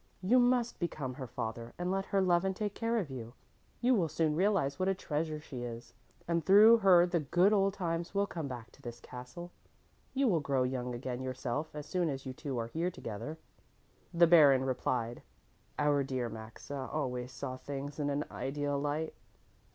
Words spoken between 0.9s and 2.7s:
her father and let her love and